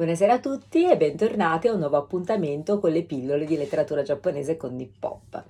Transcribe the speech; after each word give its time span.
Buonasera 0.00 0.32
a 0.32 0.40
tutti 0.40 0.88
e 0.88 0.96
bentornati 0.96 1.68
a 1.68 1.74
un 1.74 1.80
nuovo 1.80 1.98
appuntamento 1.98 2.78
con 2.78 2.90
le 2.90 3.02
pillole 3.02 3.44
di 3.44 3.54
letteratura 3.54 4.00
giapponese 4.00 4.56
con 4.56 4.74
Nippop. 4.74 5.44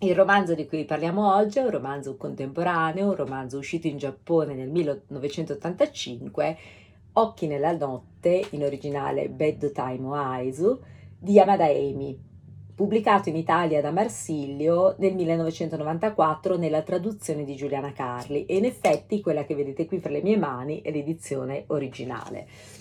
Il 0.00 0.14
romanzo 0.14 0.54
di 0.54 0.66
cui 0.66 0.84
parliamo 0.84 1.34
oggi 1.34 1.60
è 1.60 1.62
un 1.62 1.70
romanzo 1.70 2.14
contemporaneo, 2.18 3.06
un 3.06 3.16
romanzo 3.16 3.56
uscito 3.56 3.86
in 3.86 3.96
Giappone 3.96 4.52
nel 4.52 4.68
1985, 4.68 6.58
Occhi 7.14 7.46
nella 7.46 7.74
notte, 7.74 8.48
in 8.50 8.64
originale 8.64 9.30
Bedtime 9.30 10.14
Aizu, 10.14 10.78
di 11.18 11.32
Yamada 11.32 11.66
Emi, 11.66 12.22
pubblicato 12.74 13.30
in 13.30 13.36
Italia 13.36 13.80
da 13.80 13.92
Marsilio 13.92 14.94
nel 14.98 15.14
1994 15.14 16.58
nella 16.58 16.82
traduzione 16.82 17.44
di 17.44 17.56
Giuliana 17.56 17.92
Carli 17.92 18.44
e 18.44 18.58
in 18.58 18.66
effetti 18.66 19.22
quella 19.22 19.46
che 19.46 19.54
vedete 19.54 19.86
qui 19.86 20.00
fra 20.00 20.10
le 20.10 20.20
mie 20.20 20.36
mani 20.36 20.82
è 20.82 20.90
l'edizione 20.90 21.64
originale. 21.68 22.79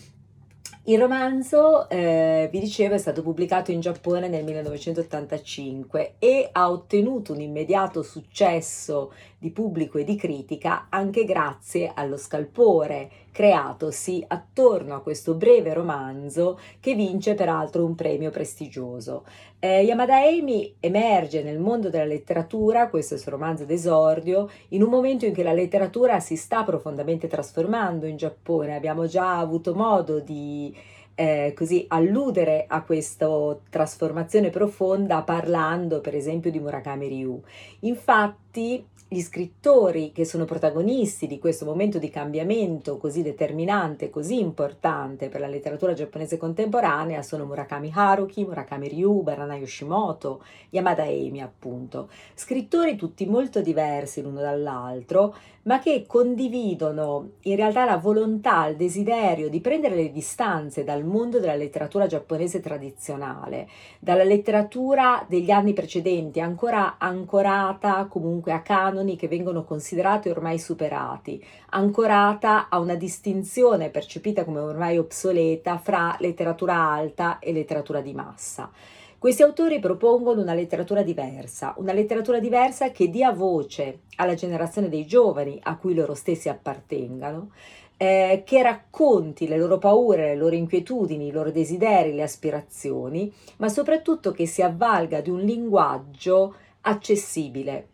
Il 0.84 0.98
romanzo, 0.98 1.90
eh, 1.90 2.48
vi 2.52 2.60
dicevo, 2.60 2.96
è 2.96 2.98
stato 2.98 3.22
pubblicato 3.22 3.70
in 3.72 3.82
Giappone 3.82 4.30
nel 4.30 4.46
1985 4.46 6.16
e 6.18 6.50
ha 6.52 6.72
ottenuto 6.72 7.34
un 7.34 7.42
immediato 7.42 8.02
successo 8.02 9.12
di 9.38 9.52
pubblico 9.52 9.98
e 9.98 10.06
di 10.06 10.16
critica 10.16 10.88
anche 10.90 11.26
grazie 11.26 11.92
allo 11.94 12.18
scalpore 12.18 13.12
creatosi 13.40 14.22
attorno 14.28 14.96
a 14.96 15.02
questo 15.02 15.34
breve 15.34 15.74
romanzo 15.74 16.60
che 16.82 16.94
vince 16.94 17.36
peraltro 17.36 17.86
un 17.86 17.96
premio 17.96 18.32
prestigioso. 18.32 19.24
Eh, 19.60 19.84
Yamada 19.84 20.18
Amy 20.18 20.76
emerge 20.82 21.42
nel 21.42 21.58
mondo 21.58 21.90
della 21.90 22.04
letteratura, 22.04 22.90
questo 22.90 23.14
è 23.14 23.16
il 23.16 23.24
suo 23.24 23.32
romanzo 23.32 23.64
d'esordio, 23.64 24.50
in 24.70 24.84
un 24.84 24.90
momento 24.90 25.26
in 25.26 25.34
cui 25.34 25.44
la 25.44 25.54
letteratura 25.54 26.20
si 26.20 26.36
sta 26.36 26.66
profondamente 26.66 27.28
trasformando 27.28 28.06
in 28.08 28.18
Giappone. 28.18 28.76
Abbiamo 28.76 29.06
già 29.06 29.40
avuto 29.40 29.74
modo 29.74 30.20
di 30.20 30.76
eh, 31.16 31.54
così 31.56 31.86
alludere 31.88 32.66
a 32.68 32.84
questa 32.84 33.30
trasformazione 33.70 34.50
profonda 34.50 35.22
parlando 35.22 36.02
per 36.02 36.14
esempio 36.14 36.52
di 36.52 36.60
Murakami 36.60 37.08
Ryu. 37.08 37.42
Infatti 37.82 38.86
gli 39.12 39.22
scrittori 39.22 40.12
che 40.12 40.24
sono 40.24 40.46
protagonisti 40.46 41.26
di 41.26 41.40
questo 41.40 41.66
momento 41.66 41.98
di 41.98 42.12
cambiamento 42.12 42.98
così 42.98 43.24
determinante, 43.24 44.12
così 44.12 44.40
importante 44.40 45.30
per 45.30 45.40
la 45.42 45.48
letteratura 45.48 45.94
giapponese 45.94 46.38
contemporanea 46.38 47.24
sono 47.24 47.46
Murakami 47.46 47.92
Haruki, 47.92 48.46
Murakami 48.46 48.88
Ryu, 48.88 49.24
Barana 49.24 49.56
Yoshimoto, 49.56 50.44
Yamada 50.70 51.08
Emi 51.08 51.42
appunto. 51.42 52.08
Scrittori 52.36 52.96
tutti 52.96 53.26
molto 53.26 53.62
diversi 53.62 54.22
l'uno 54.22 54.42
dall'altro, 54.42 55.36
ma 55.70 55.78
che 55.78 56.06
condividono 56.08 57.34
in 57.42 57.56
realtà 57.56 57.86
la 57.86 57.98
volontà, 57.98 58.66
il 58.66 58.76
desiderio 58.76 59.50
di 59.50 59.62
prendere 59.62 59.94
le 59.94 60.12
distanze 60.12 60.84
dal 60.84 61.04
mondo 61.04 61.40
della 61.40 61.54
letteratura 61.54 62.08
giapponese 62.08 62.60
tradizionale, 62.60 63.70
dalla 64.00 64.24
letteratura 64.24 65.24
degli 65.30 65.52
anni 65.52 65.74
precedenti, 65.74 66.40
ancora 66.40 66.96
ancorata 66.98 68.08
comunque 68.10 68.52
a 68.52 68.64
canoni 68.64 69.16
che 69.16 69.28
vengono 69.28 69.64
considerati 69.64 70.30
ormai 70.30 70.58
superati, 70.58 71.40
ancorata 71.70 72.68
a 72.68 72.80
una 72.80 72.96
distinzione 72.96 73.92
percepita 73.92 74.46
come 74.46 74.62
ormai 74.62 74.98
obsoleta 74.98 75.78
fra 75.78 76.16
letteratura 76.18 76.74
alta 76.74 77.38
e 77.38 77.54
letteratura 77.54 78.02
di 78.02 78.14
massa. 78.14 78.72
Questi 79.20 79.44
autori 79.44 79.80
propongono 79.80 80.42
una 80.42 80.54
letteratura 80.54 81.04
diversa, 81.04 81.74
una 81.76 81.92
letteratura 81.92 82.40
diversa 82.40 82.90
che 82.92 83.10
dia 83.10 83.34
voce 83.34 84.04
alla 84.16 84.34
generazione 84.34 84.88
dei 84.88 85.06
giovani 85.06 85.60
a 85.62 85.76
cui 85.76 85.94
loro 85.94 86.14
stessi 86.14 86.48
appartengano, 86.48 87.52
eh, 87.98 88.44
che 88.46 88.64
racconti 88.64 89.50
le 89.50 89.58
loro 89.58 89.78
paure, 89.78 90.28
le 90.28 90.36
loro 90.38 90.56
inquietudini, 90.56 91.28
i 91.28 91.32
loro 91.32 91.52
desideri, 91.52 92.14
le 92.14 92.24
aspirazioni, 92.24 93.30
ma 93.58 93.68
soprattutto 93.68 94.32
che 94.32 94.46
si 94.46 94.62
avvalga 94.62 95.20
di 95.20 95.30
un 95.30 95.42
linguaggio 95.42 96.56
accessibile 96.80 97.90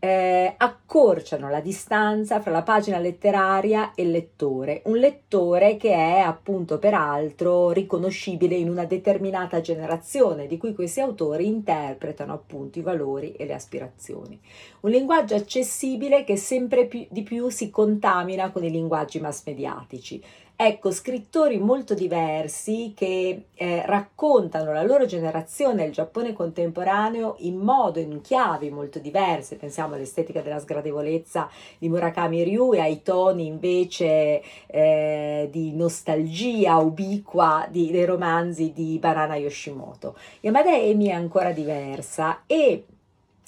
eh, 0.00 0.54
accorciano 0.56 1.50
la 1.50 1.60
distanza 1.60 2.40
fra 2.40 2.52
la 2.52 2.62
pagina 2.62 2.98
letteraria 2.98 3.94
e 3.94 4.02
il 4.02 4.10
lettore, 4.10 4.82
un 4.84 4.96
lettore 4.96 5.76
che 5.76 5.92
è 5.92 6.20
appunto 6.20 6.78
peraltro 6.78 7.72
riconoscibile 7.72 8.54
in 8.54 8.68
una 8.68 8.84
determinata 8.84 9.60
generazione 9.60 10.46
di 10.46 10.56
cui 10.56 10.74
questi 10.74 11.00
autori 11.00 11.46
interpretano 11.46 12.32
appunto 12.32 12.78
i 12.78 12.82
valori 12.82 13.32
e 13.32 13.44
le 13.44 13.54
aspirazioni. 13.54 14.38
Un 14.80 14.90
linguaggio 14.90 15.34
accessibile 15.34 16.22
che 16.22 16.36
sempre 16.36 16.86
più, 16.86 17.04
di 17.10 17.22
più 17.22 17.48
si 17.48 17.70
contamina 17.70 18.50
con 18.50 18.62
i 18.64 18.70
linguaggi 18.70 19.20
mass 19.20 19.44
mediatici. 19.46 20.22
Ecco, 20.60 20.90
scrittori 20.90 21.56
molto 21.60 21.94
diversi 21.94 22.92
che 22.96 23.44
eh, 23.54 23.82
raccontano 23.86 24.72
la 24.72 24.82
loro 24.82 25.06
generazione, 25.06 25.84
il 25.84 25.92
Giappone 25.92 26.32
contemporaneo, 26.32 27.36
in 27.38 27.58
modo, 27.58 28.00
in 28.00 28.20
chiavi 28.20 28.68
molto 28.68 28.98
diverse. 28.98 29.54
Pensiamo 29.54 29.94
all'estetica 29.94 30.40
della 30.40 30.58
sgradevolezza 30.58 31.48
di 31.78 31.88
Murakami 31.88 32.42
Ryu 32.42 32.74
e 32.74 32.80
ai 32.80 33.02
toni 33.04 33.46
invece 33.46 34.42
eh, 34.66 35.48
di 35.48 35.76
nostalgia 35.76 36.78
ubiqua 36.78 37.68
di, 37.70 37.92
dei 37.92 38.04
romanzi 38.04 38.72
di 38.72 38.98
Banana 38.98 39.36
Yoshimoto. 39.36 40.16
Yamada 40.40 40.76
Emi 40.76 41.06
è 41.06 41.12
ancora 41.12 41.52
diversa 41.52 42.42
e 42.48 42.84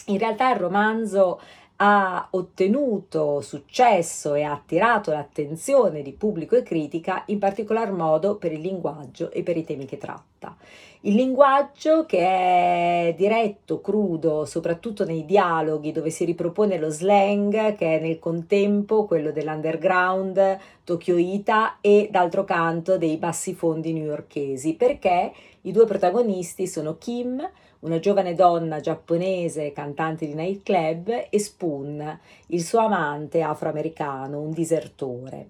in 0.06 0.18
realtà 0.18 0.52
il 0.52 0.60
romanzo 0.60 1.40
ha 1.82 2.28
ottenuto 2.32 3.40
successo 3.40 4.34
e 4.34 4.42
ha 4.42 4.52
attirato 4.52 5.12
l'attenzione 5.12 6.02
di 6.02 6.12
pubblico 6.12 6.54
e 6.54 6.62
critica 6.62 7.22
in 7.26 7.38
particolar 7.38 7.90
modo 7.90 8.36
per 8.36 8.52
il 8.52 8.60
linguaggio 8.60 9.30
e 9.30 9.42
per 9.42 9.56
i 9.56 9.64
temi 9.64 9.86
che 9.86 9.96
tratta. 9.96 10.54
Il 11.02 11.14
linguaggio 11.14 12.04
che 12.04 12.18
è 12.18 13.14
diretto, 13.16 13.80
crudo, 13.80 14.44
soprattutto 14.44 15.06
nei 15.06 15.24
dialoghi 15.24 15.92
dove 15.92 16.10
si 16.10 16.26
ripropone 16.26 16.78
lo 16.78 16.90
slang 16.90 17.74
che 17.74 17.96
è 17.96 18.00
nel 18.00 18.18
contempo 18.18 19.06
quello 19.06 19.32
dell'underground 19.32 20.58
tokyoita 20.84 21.78
e 21.80 22.08
d'altro 22.10 22.44
canto 22.44 22.98
dei 22.98 23.16
bassi 23.16 23.54
fondi 23.54 23.94
newyorkesi, 23.94 24.74
perché 24.74 25.32
i 25.62 25.72
due 25.72 25.86
protagonisti 25.86 26.66
sono 26.66 26.98
Kim, 26.98 27.48
una 27.80 27.98
giovane 27.98 28.34
donna 28.34 28.80
giapponese 28.80 29.72
cantante 29.72 30.26
di 30.26 30.34
nightclub, 30.34 31.26
e 31.30 31.38
Spoon, 31.38 32.18
il 32.46 32.62
suo 32.62 32.80
amante 32.80 33.42
afroamericano, 33.42 34.40
un 34.40 34.50
disertore. 34.50 35.48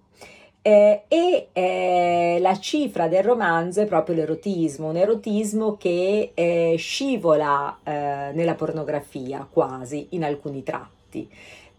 Eh, 0.62 1.04
e 1.08 1.48
eh, 1.52 2.38
la 2.40 2.58
cifra 2.58 3.08
del 3.08 3.22
romanzo 3.22 3.80
è 3.80 3.86
proprio 3.86 4.14
l'erotismo, 4.14 4.90
un 4.90 4.96
erotismo 4.96 5.76
che 5.78 6.32
eh, 6.34 6.74
scivola 6.76 7.78
eh, 7.82 8.30
nella 8.34 8.54
pornografia 8.54 9.48
quasi 9.50 10.08
in 10.10 10.22
alcuni 10.22 10.62
tratti. 10.62 11.28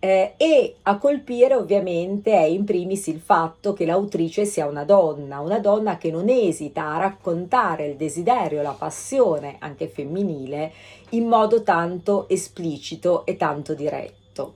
Eh, 0.04 0.34
e 0.36 0.78
a 0.82 0.98
colpire 0.98 1.54
ovviamente 1.54 2.32
è 2.32 2.42
in 2.42 2.64
primis 2.64 3.06
il 3.06 3.20
fatto 3.20 3.74
che 3.74 3.86
l'autrice 3.86 4.46
sia 4.46 4.66
una 4.66 4.84
donna, 4.84 5.42
una 5.42 5.60
donna 5.60 6.00
che 6.00 6.10
non 6.10 6.28
esita 6.28 6.96
a 6.96 6.98
raccontare 6.98 7.86
il 7.86 7.98
desiderio, 7.98 8.64
la 8.64 8.72
passione 8.76 9.58
anche 9.60 9.88
femminile 9.88 10.72
in 11.10 11.28
modo 11.28 11.62
tanto 11.62 12.28
esplicito 12.30 13.28
e 13.28 13.38
tanto 13.38 13.76
diretto. 13.76 14.54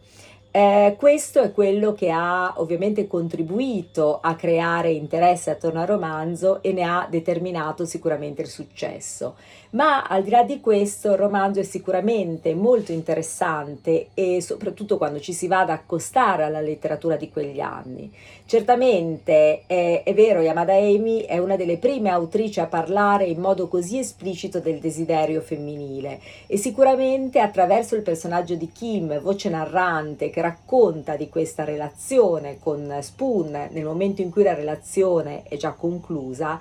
Eh, 0.55 0.95
questo 0.97 1.41
è 1.41 1.51
quello 1.51 1.91
che 1.91 2.09
ha 2.09 2.53
ovviamente 2.61 3.07
contribuito 3.07 4.21
a 4.21 4.35
creare 4.35 4.89
interesse 4.89 5.49
attorno 5.49 5.81
al 5.81 5.87
romanzo 5.87 6.63
e 6.63 6.71
ne 6.71 6.83
ha 6.83 7.05
determinato 7.09 7.83
sicuramente 7.83 8.43
il 8.43 8.47
successo. 8.47 9.35
Ma 9.71 10.03
al 10.03 10.23
di 10.23 10.29
là 10.29 10.43
di 10.43 10.61
questo 10.61 11.11
il 11.11 11.17
romanzo 11.17 11.59
è 11.59 11.63
sicuramente 11.63 12.55
molto 12.55 12.93
interessante 12.93 14.07
e 14.13 14.39
soprattutto 14.39 14.95
quando 14.95 15.19
ci 15.19 15.33
si 15.33 15.47
va 15.47 15.59
ad 15.59 15.69
accostare 15.69 16.43
alla 16.43 16.61
letteratura 16.61 17.17
di 17.17 17.29
quegli 17.29 17.59
anni. 17.59 18.09
Certamente 18.45 19.63
è, 19.65 20.03
è 20.05 20.13
vero, 20.13 20.39
Yamada 20.39 20.77
Emi 20.77 21.23
è 21.23 21.37
una 21.39 21.57
delle 21.57 21.77
prime 21.77 22.09
autrici 22.09 22.61
a 22.61 22.67
parlare 22.67 23.25
in 23.25 23.41
modo 23.41 23.67
così 23.67 23.97
esplicito 23.97 24.61
del 24.61 24.79
desiderio 24.79 25.41
femminile 25.41 26.21
e 26.47 26.55
sicuramente 26.55 27.39
attraverso 27.39 27.95
il 27.95 28.03
personaggio 28.03 28.55
di 28.55 28.71
Kim, 28.71 29.19
voce 29.19 29.49
narrante, 29.49 30.29
che 30.29 30.43
racconta 30.45 31.15
di 31.15 31.27
questa 31.27 31.63
relazione 31.63 32.59
con 32.59 32.97
Spoon 33.01 33.69
nel 33.71 33.83
momento 33.83 34.21
in 34.21 34.29
cui 34.29 34.43
la 34.43 34.53
relazione 34.53 35.43
è 35.43 35.57
già 35.57 35.71
conclusa, 35.71 36.59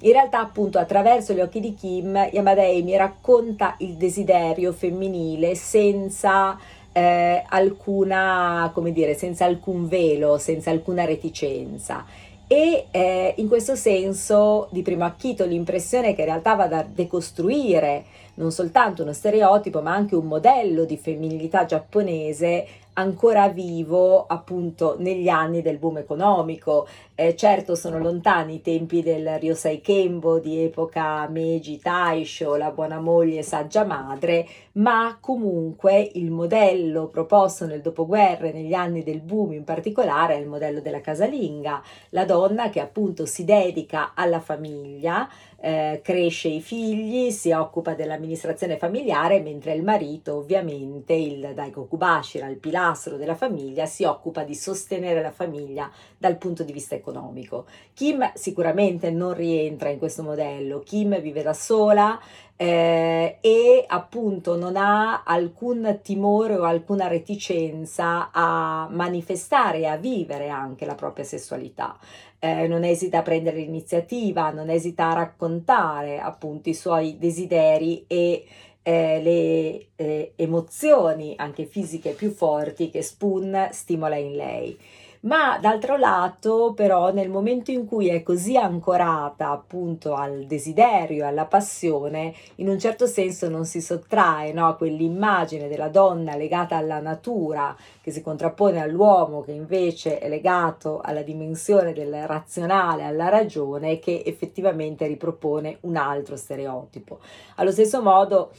in 0.00 0.12
realtà 0.12 0.40
appunto 0.40 0.78
attraverso 0.78 1.32
gli 1.32 1.40
occhi 1.40 1.60
di 1.60 1.74
Kim 1.74 2.14
Yamada 2.32 2.62
Amy 2.62 2.96
racconta 2.96 3.76
il 3.78 3.94
desiderio 3.94 4.72
femminile 4.72 5.54
senza 5.54 6.58
eh, 6.92 7.42
alcuna, 7.46 8.70
come 8.72 8.92
dire, 8.92 9.14
senza 9.14 9.44
alcun 9.44 9.86
velo, 9.86 10.38
senza 10.38 10.70
alcuna 10.70 11.04
reticenza. 11.04 12.04
E 12.48 12.86
eh, 12.90 13.34
in 13.38 13.48
questo 13.48 13.74
senso 13.74 14.68
di 14.70 14.82
primo 14.82 15.04
acchito 15.04 15.44
l'impressione 15.44 16.14
che 16.14 16.20
in 16.20 16.28
realtà 16.28 16.54
vada 16.54 16.78
a 16.78 16.86
decostruire 16.88 18.04
non 18.34 18.52
soltanto 18.52 19.02
uno 19.02 19.12
stereotipo 19.12 19.82
ma 19.82 19.92
anche 19.92 20.14
un 20.14 20.26
modello 20.26 20.84
di 20.84 20.96
femminilità 20.96 21.64
giapponese 21.64 22.66
ancora 22.98 23.48
vivo 23.48 24.26
appunto 24.26 24.96
negli 24.98 25.28
anni 25.28 25.62
del 25.62 25.78
boom 25.78 25.98
economico. 25.98 26.86
Eh, 27.14 27.34
certo 27.34 27.74
sono 27.74 27.98
lontani 27.98 28.56
i 28.56 28.60
tempi 28.60 29.02
del 29.02 29.38
Ryosei 29.38 29.80
Kembo 29.80 30.38
di 30.38 30.62
epoca 30.64 31.26
Meiji 31.28 31.78
Taisho, 31.78 32.56
la 32.56 32.70
buona 32.70 33.00
moglie 33.00 33.42
saggia 33.42 33.84
madre, 33.84 34.46
ma 34.72 35.16
comunque 35.20 36.10
il 36.14 36.30
modello 36.30 37.08
proposto 37.08 37.66
nel 37.66 37.80
dopoguerra 37.80 38.48
e 38.48 38.52
negli 38.52 38.74
anni 38.74 39.02
del 39.02 39.20
boom 39.20 39.52
in 39.52 39.64
particolare 39.64 40.34
è 40.34 40.38
il 40.38 40.46
modello 40.46 40.80
della 40.80 41.00
casalinga, 41.00 41.82
la 42.10 42.24
donna 42.24 42.68
che 42.68 42.80
appunto 42.80 43.24
si 43.24 43.44
dedica 43.44 44.12
alla 44.14 44.40
famiglia, 44.40 45.28
eh, 45.58 46.00
cresce 46.02 46.48
i 46.48 46.60
figli, 46.60 47.30
si 47.30 47.50
occupa 47.52 47.94
dell'amministrazione 47.94 48.76
familiare, 48.76 49.40
mentre 49.40 49.72
il 49.72 49.82
marito, 49.82 50.36
ovviamente, 50.36 51.14
il 51.14 51.52
Daiko 51.54 51.86
Kubashira, 51.86 52.48
il 52.48 52.58
pilastro 52.58 53.16
della 53.16 53.34
famiglia, 53.34 53.86
si 53.86 54.04
occupa 54.04 54.44
di 54.44 54.54
sostenere 54.54 55.22
la 55.22 55.30
famiglia 55.30 55.90
dal 56.18 56.36
punto 56.36 56.62
di 56.62 56.72
vista 56.72 56.94
economico. 56.94 57.66
Kim 57.94 58.32
sicuramente 58.34 59.10
non 59.10 59.34
rientra 59.34 59.88
in 59.88 59.98
questo 59.98 60.22
modello, 60.22 60.80
Kim 60.80 61.20
vive 61.20 61.42
da 61.42 61.54
sola, 61.54 62.20
eh, 62.56 63.36
e 63.40 63.84
appunto 63.86 64.56
non 64.56 64.76
ha 64.76 65.22
alcun 65.24 66.00
timore 66.02 66.56
o 66.56 66.64
alcuna 66.64 67.06
reticenza 67.06 68.30
a 68.32 68.88
manifestare 68.90 69.80
e 69.80 69.86
a 69.86 69.96
vivere 69.96 70.48
anche 70.48 70.86
la 70.86 70.94
propria 70.94 71.24
sessualità. 71.24 71.98
Eh, 72.38 72.66
non 72.66 72.84
esita 72.84 73.18
a 73.18 73.22
prendere 73.22 73.58
l'iniziativa, 73.58 74.50
non 74.50 74.70
esita 74.70 75.10
a 75.10 75.14
raccontare 75.14 76.18
appunto 76.18 76.68
i 76.68 76.74
suoi 76.74 77.18
desideri 77.18 78.04
e 78.06 78.46
eh, 78.82 79.20
le 79.20 79.86
eh, 79.96 80.32
emozioni 80.36 81.34
anche 81.36 81.64
fisiche 81.64 82.12
più 82.12 82.30
forti 82.30 82.88
che 82.88 83.02
Spoon 83.02 83.68
stimola 83.72 84.16
in 84.16 84.36
lei 84.36 84.78
ma 85.26 85.58
d'altro 85.60 85.96
lato 85.96 86.72
però 86.74 87.12
nel 87.12 87.28
momento 87.28 87.70
in 87.70 87.84
cui 87.84 88.08
è 88.08 88.22
così 88.22 88.56
ancorata 88.56 89.50
appunto 89.50 90.14
al 90.14 90.44
desiderio, 90.46 91.26
alla 91.26 91.46
passione, 91.46 92.32
in 92.56 92.68
un 92.68 92.78
certo 92.78 93.06
senso 93.06 93.48
non 93.48 93.64
si 93.64 93.80
sottrae 93.80 94.52
no, 94.52 94.76
quell'immagine 94.76 95.68
della 95.68 95.88
donna 95.88 96.36
legata 96.36 96.76
alla 96.76 97.00
natura 97.00 97.76
che 98.00 98.12
si 98.12 98.22
contrappone 98.22 98.80
all'uomo 98.80 99.42
che 99.42 99.52
invece 99.52 100.18
è 100.18 100.28
legato 100.28 101.00
alla 101.02 101.22
dimensione 101.22 101.92
del 101.92 102.26
razionale, 102.26 103.02
alla 103.02 103.28
ragione 103.28 103.98
che 103.98 104.22
effettivamente 104.24 105.06
ripropone 105.06 105.78
un 105.82 105.96
altro 105.96 106.36
stereotipo. 106.36 107.18
Allo 107.56 107.72
stesso 107.72 108.00
modo 108.00 108.52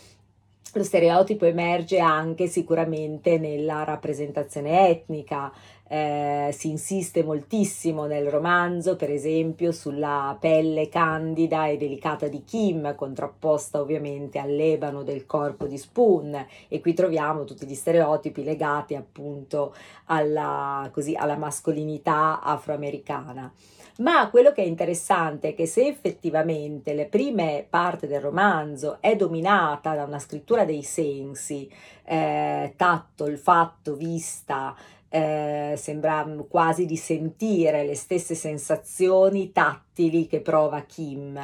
lo 0.74 0.84
stereotipo 0.84 1.46
emerge 1.46 2.00
anche 2.00 2.48
sicuramente 2.48 3.38
nella 3.38 3.84
rappresentazione 3.84 4.90
etnica, 4.90 5.52
eh, 5.88 6.50
si 6.54 6.70
insiste 6.70 7.24
moltissimo 7.24 8.06
nel 8.06 8.30
romanzo, 8.30 8.96
per 8.96 9.10
esempio, 9.10 9.72
sulla 9.72 10.38
pelle 10.40 10.90
candida 10.90 11.68
e 11.68 11.78
delicata 11.78 12.28
di 12.28 12.44
Kim, 12.44 12.96
contrapposta 12.96 13.80
ovviamente 13.80 14.40
all'ebano 14.40 15.04
del 15.04 15.26
corpo 15.26 15.66
di 15.66 15.78
Spoon, 15.78 16.46
e 16.68 16.80
qui 16.80 16.94
troviamo 16.94 17.46
tutti 17.46 17.66
gli 17.66 17.76
stereotipi 17.76 18.44
legati 18.44 18.96
appunto 18.96 19.74
alla, 20.06 20.90
così, 20.92 21.16
alla 21.16 21.38
mascolinità 21.38 22.42
afroamericana. 22.42 23.52
Ma 24.00 24.30
quello 24.30 24.52
che 24.52 24.62
è 24.62 24.66
interessante 24.66 25.50
è 25.50 25.56
che 25.56 25.66
se 25.66 25.88
effettivamente 25.88 26.94
le 26.94 27.08
prime 27.08 27.66
parti 27.68 28.06
del 28.06 28.22
romanzo 28.22 28.98
è 29.00 29.16
dominata 29.16 29.96
da 29.96 30.04
una 30.04 30.20
scrittura 30.20 30.66
dei 30.66 30.84
sensi, 30.84 31.68
eh, 32.04 32.74
tatto, 32.76 33.24
olfatto, 33.24 33.96
vista, 33.96 34.76
eh, 35.10 35.74
sembra 35.78 36.26
quasi 36.50 36.86
di 36.86 36.98
sentire 36.98 37.86
le 37.86 37.96
stesse 37.96 38.36
sensazioni 38.36 39.52
tattili 39.52 40.28
che 40.28 40.42
prova 40.42 40.82
Kim. 40.82 41.40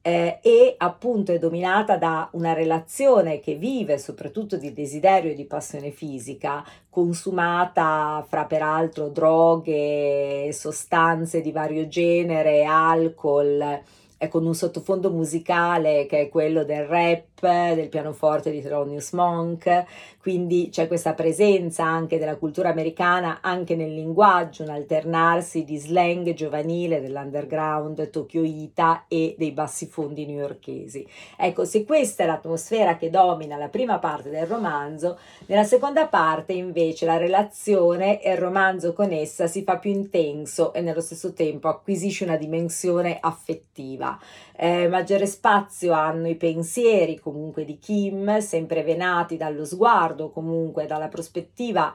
Eh, 0.00 0.38
e 0.42 0.74
appunto 0.78 1.32
è 1.32 1.38
dominata 1.38 1.96
da 1.96 2.28
una 2.32 2.54
relazione 2.54 3.40
che 3.40 3.56
vive 3.56 3.98
soprattutto 3.98 4.56
di 4.56 4.72
desiderio 4.72 5.32
e 5.32 5.34
di 5.34 5.44
passione 5.44 5.90
fisica, 5.90 6.64
consumata 6.88 8.24
fra 8.26 8.46
peraltro 8.46 9.08
droghe, 9.08 10.50
sostanze 10.52 11.40
di 11.40 11.52
vario 11.52 11.88
genere, 11.88 12.64
alcol, 12.64 13.80
eh, 14.16 14.28
con 14.28 14.46
un 14.46 14.54
sottofondo 14.54 15.10
musicale 15.10 16.06
che 16.06 16.20
è 16.20 16.28
quello 16.28 16.64
del 16.64 16.86
rap, 16.86 17.24
del 17.40 17.88
pianoforte 17.88 18.50
di 18.50 18.60
Thelonious 18.60 19.12
Monk, 19.12 19.84
quindi 20.20 20.68
c'è 20.70 20.88
questa 20.88 21.14
presenza 21.14 21.84
anche 21.84 22.18
della 22.18 22.36
cultura 22.36 22.70
americana 22.70 23.38
anche 23.40 23.76
nel 23.76 23.94
linguaggio, 23.94 24.64
un 24.64 24.70
alternarsi 24.70 25.64
di 25.64 25.76
slang 25.76 26.32
giovanile 26.34 27.00
dell'underground 27.00 28.10
tokyoita 28.10 29.04
e 29.06 29.36
dei 29.38 29.52
bassifondi 29.52 30.26
newyorkesi. 30.26 31.06
Ecco, 31.36 31.64
se 31.64 31.84
questa 31.84 32.24
è 32.24 32.26
l'atmosfera 32.26 32.96
che 32.96 33.08
domina 33.08 33.56
la 33.56 33.68
prima 33.68 33.98
parte 33.98 34.30
del 34.30 34.46
romanzo, 34.46 35.18
nella 35.46 35.64
seconda 35.64 36.08
parte 36.08 36.52
invece 36.52 37.06
la 37.06 37.16
relazione 37.16 38.20
e 38.20 38.32
il 38.32 38.38
romanzo 38.38 38.92
con 38.92 39.12
essa 39.12 39.46
si 39.46 39.62
fa 39.62 39.78
più 39.78 39.92
intenso 39.92 40.72
e 40.72 40.80
nello 40.80 41.00
stesso 41.00 41.32
tempo 41.32 41.68
acquisisce 41.68 42.24
una 42.24 42.36
dimensione 42.36 43.18
affettiva. 43.20 44.18
Eh, 44.60 44.88
maggiore 44.88 45.26
spazio 45.26 45.92
hanno 45.92 46.26
i 46.26 46.34
pensieri 46.34 47.20
comunque 47.32 47.64
di 47.64 47.78
Kim, 47.78 48.38
sempre 48.38 48.82
venati 48.82 49.36
dallo 49.36 49.64
sguardo, 49.64 50.30
comunque 50.30 50.86
dalla 50.86 51.08
prospettiva 51.08 51.94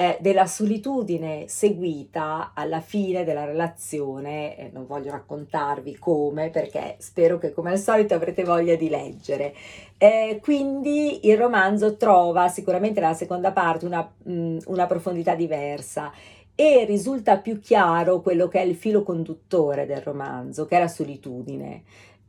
eh, 0.00 0.16
della 0.18 0.46
solitudine 0.46 1.44
seguita 1.46 2.52
alla 2.54 2.80
fine 2.80 3.22
della 3.22 3.44
relazione. 3.44 4.56
Eh, 4.56 4.70
non 4.72 4.86
voglio 4.86 5.10
raccontarvi 5.10 5.98
come, 5.98 6.48
perché 6.48 6.96
spero 7.00 7.36
che 7.36 7.52
come 7.52 7.72
al 7.72 7.78
solito 7.78 8.14
avrete 8.14 8.42
voglia 8.42 8.76
di 8.76 8.88
leggere. 8.88 9.54
Eh, 9.98 10.38
quindi 10.40 11.28
il 11.28 11.36
romanzo 11.36 11.98
trova 11.98 12.48
sicuramente 12.48 12.98
nella 12.98 13.12
seconda 13.12 13.52
parte 13.52 13.84
una, 13.84 14.10
mh, 14.22 14.32
mm, 14.32 14.58
una 14.68 14.86
profondità 14.86 15.34
diversa 15.34 16.10
e 16.54 16.86
risulta 16.86 17.36
più 17.36 17.60
chiaro 17.60 18.22
quello 18.22 18.48
che 18.48 18.60
è 18.60 18.64
il 18.64 18.76
filo 18.76 19.02
conduttore 19.02 19.84
del 19.84 20.00
romanzo, 20.00 20.64
che 20.64 20.76
è 20.76 20.80
la 20.80 20.88
solitudine. 20.88 21.82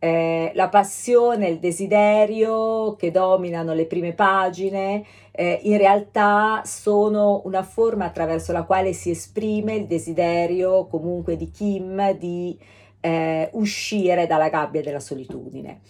Eh, 0.03 0.51
la 0.55 0.67
passione, 0.67 1.47
il 1.47 1.59
desiderio 1.59 2.95
che 2.95 3.11
dominano 3.11 3.73
le 3.73 3.85
prime 3.85 4.13
pagine, 4.13 5.05
eh, 5.29 5.59
in 5.61 5.77
realtà 5.77 6.63
sono 6.65 7.43
una 7.45 7.61
forma 7.61 8.05
attraverso 8.05 8.51
la 8.51 8.63
quale 8.63 8.93
si 8.93 9.11
esprime 9.11 9.75
il 9.75 9.85
desiderio 9.85 10.87
comunque 10.87 11.35
di 11.35 11.51
Kim 11.51 12.13
di 12.17 12.57
eh, 12.99 13.49
uscire 13.53 14.25
dalla 14.25 14.49
gabbia 14.49 14.81
della 14.81 14.99
solitudine 14.99 15.81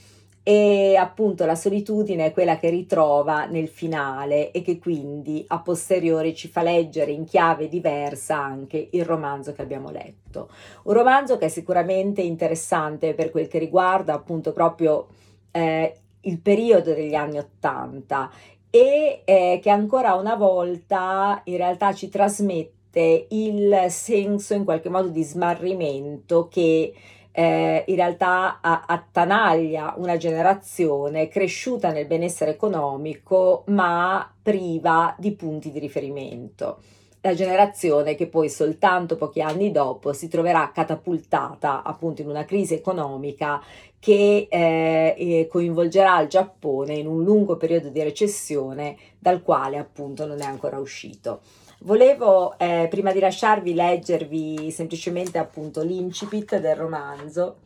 e 0.44 0.96
appunto 0.96 1.46
la 1.46 1.56
solitudine 1.56 2.26
è 2.26 2.32
quella 2.32 2.58
che 2.58 2.70
ritrova 2.70 3.46
nel 3.46 3.68
finale 3.68 4.52
e 4.52 4.64
che 4.64 4.80
quindi 4.80 5.44
a 5.48 5.60
posteriori 5.60 6.36
ci 6.36 6.48
fa 6.48 6.64
leggere 6.64 7.12
in 7.12 7.26
chiave 7.26 7.68
diversa 7.68 8.38
anche 8.38 8.90
il 8.92 9.06
romanzo 9.06 9.54
che 9.54 9.62
abbiamo 9.62 9.92
letto. 9.92 10.50
Un 10.84 10.94
romanzo 10.94 11.38
che 11.38 11.46
è 11.46 11.50
sicuramente 11.50 12.22
interessante 12.22 13.14
per 13.14 13.30
quel 13.30 13.48
che 13.48 13.60
riguarda 13.60 14.14
appunto 14.14 14.52
proprio 14.52 15.08
eh, 15.52 15.96
il 16.22 16.40
periodo 16.40 16.94
degli 16.94 17.16
anni 17.16 17.38
Ottanta 17.38 18.32
e 18.70 19.22
eh, 19.26 19.60
che 19.62 19.70
ancora 19.70 20.16
una 20.16 20.36
volta 20.36 21.42
in 21.46 21.58
realtà 21.58 21.94
ci 21.94 22.10
trasmette 22.10 23.28
il 23.30 23.86
senso 23.90 24.54
in 24.54 24.64
qualche 24.64 24.90
modo 24.90 25.10
di 25.10 25.24
smarrimento 25.24 26.48
che 26.48 26.94
eh, 27.32 27.84
in 27.88 27.96
realtà 27.96 28.60
attanaglia 28.62 29.94
una 29.98 30.18
generazione 30.18 31.28
cresciuta 31.28 31.92
nel 31.92 32.06
benessere 32.06 32.52
economico 32.52 33.64
ma 33.68 34.32
priva 34.42 35.16
di 35.18 35.32
punti 35.34 35.72
di 35.72 35.80
riferimento. 35.80 36.80
La 37.24 37.36
generazione 37.36 38.16
che 38.16 38.26
poi 38.26 38.50
soltanto 38.50 39.16
pochi 39.16 39.42
anni 39.42 39.72
dopo 39.72 40.12
si 40.12 40.28
troverà 40.28 40.72
catapultata 40.74 41.84
appunto 41.84 42.24
in 42.24 42.28
una 42.28 42.46
crisi 42.46 42.74
economica 42.74 43.62
che 44.00 44.48
eh, 44.50 45.48
coinvolgerà 45.48 46.20
il 46.22 46.28
Giappone 46.28 46.96
in 46.96 47.06
un 47.06 47.24
lungo 47.24 47.58
periodo 47.58 47.90
di 47.90 48.02
recessione 48.02 48.98
dal 49.20 49.44
quale 49.44 49.78
appunto 49.78 50.26
non 50.26 50.42
è 50.42 50.46
ancora 50.46 50.80
uscito. 50.80 51.42
Volevo, 51.84 52.60
eh, 52.60 52.86
prima 52.92 53.12
di 53.12 53.20
lasciarvi, 53.20 53.74
leggervi 53.74 54.70
semplicemente 54.70 55.40
appunto 55.40 55.82
l'incipit 55.82 56.60
del 56.60 56.76
romanzo. 56.76 57.62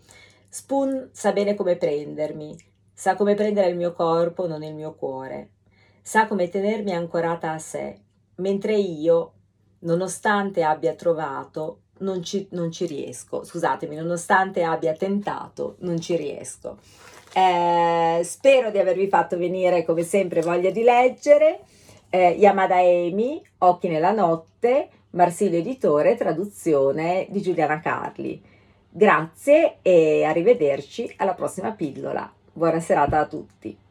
Spoon 0.48 1.10
sa 1.12 1.34
bene 1.34 1.54
come 1.54 1.76
prendermi, 1.76 2.56
sa 2.94 3.16
come 3.16 3.34
prendere 3.34 3.68
il 3.68 3.76
mio 3.76 3.92
corpo, 3.92 4.48
non 4.48 4.64
il 4.64 4.74
mio 4.74 4.94
cuore, 4.94 5.50
sa 6.02 6.28
come 6.28 6.48
tenermi 6.48 6.94
ancorata 6.94 7.52
a 7.52 7.60
sé, 7.60 8.00
mentre 8.36 8.78
io, 8.78 9.34
nonostante 9.80 10.64
abbia 10.64 10.94
trovato, 10.94 11.82
non 12.00 12.24
ci, 12.24 12.48
non 12.52 12.72
ci 12.72 12.86
riesco. 12.86 13.44
Scusatemi, 13.44 13.98
nonostante 13.98 14.64
abbia 14.64 14.94
tentato, 14.94 15.76
non 15.80 16.00
ci 16.00 16.16
riesco. 16.16 16.78
Eh, 17.34 18.22
spero 18.24 18.72
di 18.72 18.78
avervi 18.78 19.10
fatto 19.10 19.38
venire 19.38 19.84
come 19.84 20.04
sempre 20.04 20.40
voglia 20.40 20.70
di 20.70 20.84
leggere. 20.84 21.60
Eh, 22.16 22.36
Yamada 22.38 22.82
Emi, 22.82 23.44
Occhi 23.60 23.90
nella 23.90 24.12
notte, 24.12 24.90
Marsilio 25.12 25.60
Editore, 25.60 26.16
traduzione 26.16 27.28
di 27.30 27.42
Giuliana 27.42 27.80
Carli. 27.82 28.42
Grazie 28.90 29.78
e 29.82 30.24
arrivederci 30.24 31.14
alla 31.18 31.34
prossima 31.34 31.72
pillola. 31.74 32.32
Buona 32.54 32.80
serata 32.80 33.20
a 33.20 33.26
tutti. 33.26 33.85